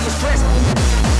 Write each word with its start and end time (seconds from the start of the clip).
your 0.00 0.10
stress. 0.10 1.19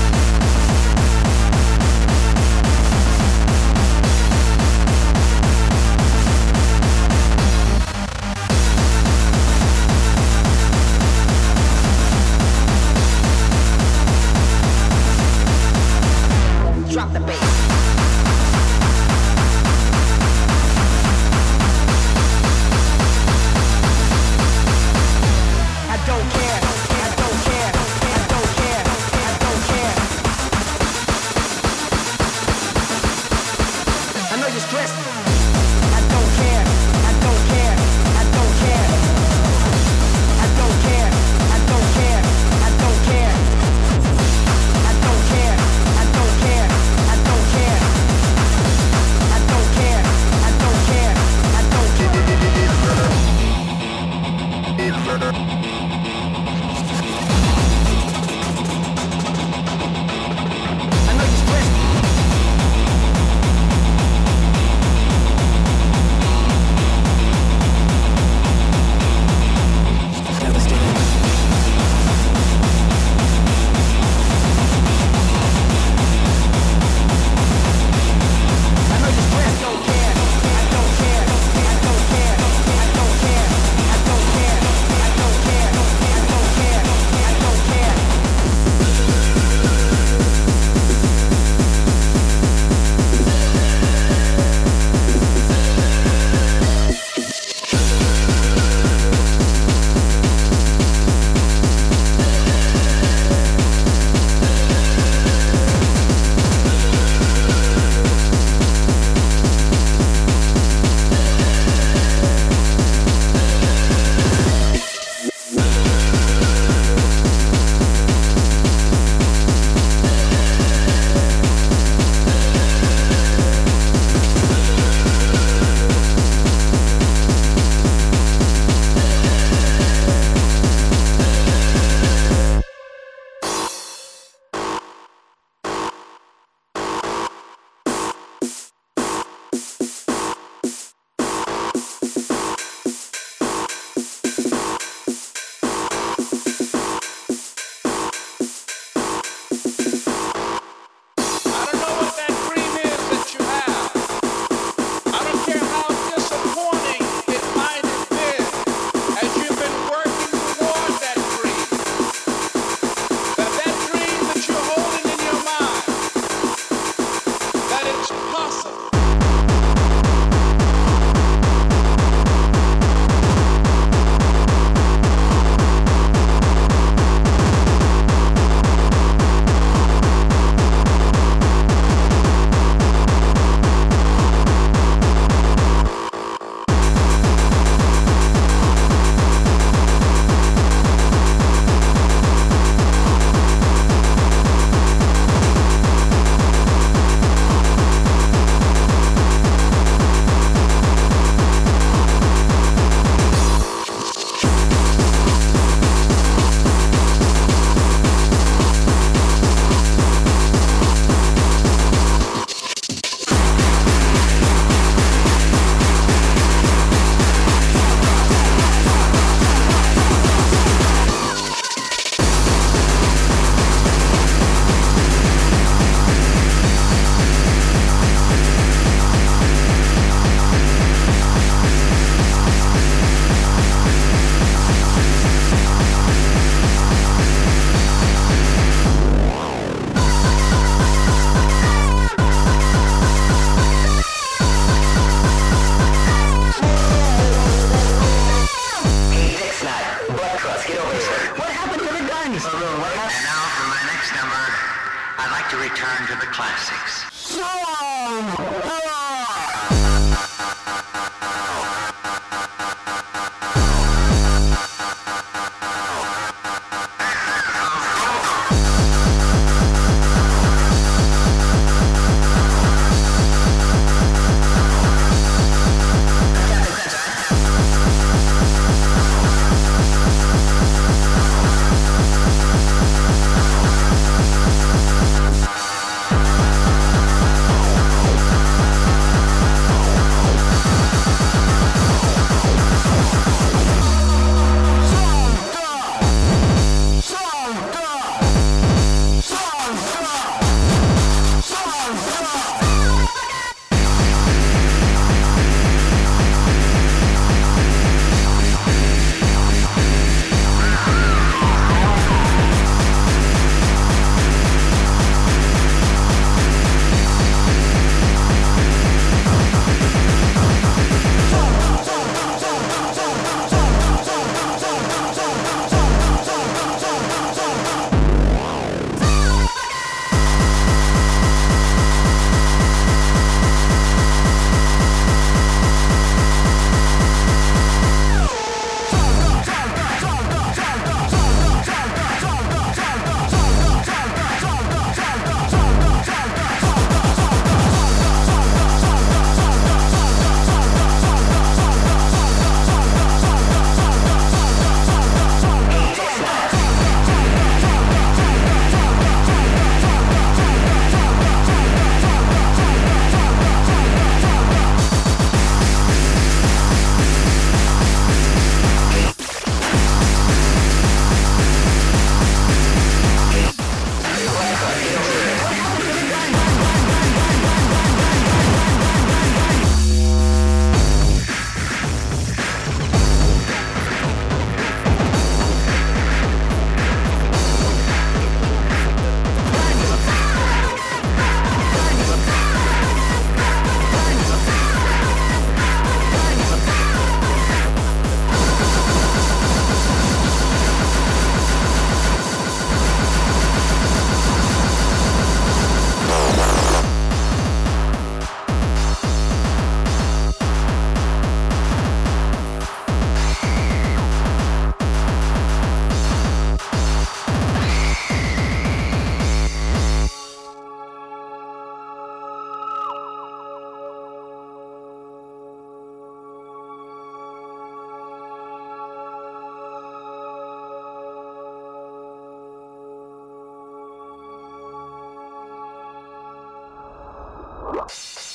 Yeah. 437.73 438.30